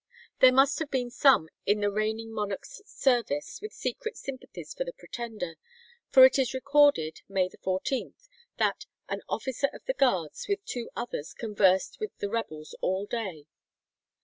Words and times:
There 0.39 0.51
must 0.51 0.79
have 0.79 0.89
been 0.89 1.11
some 1.11 1.47
in 1.63 1.81
the 1.81 1.91
reigning 1.91 2.33
monarch's 2.33 2.81
service 2.87 3.59
with 3.61 3.71
secret 3.71 4.17
sympathies 4.17 4.73
for 4.73 4.83
the 4.83 4.93
Pretender; 4.93 5.57
for 6.09 6.25
it 6.25 6.39
is 6.39 6.55
recorded, 6.55 7.21
May 7.29 7.49
14th, 7.49 8.27
that 8.57 8.87
"an 9.09 9.21
officer 9.29 9.69
of 9.71 9.85
the 9.85 9.93
guards 9.93 10.47
with 10.47 10.65
two 10.65 10.89
others 10.95 11.35
conversed 11.35 11.99
with 11.99 12.17
the 12.17 12.31
rebels 12.31 12.73
all 12.81 13.05
day." 13.05 13.45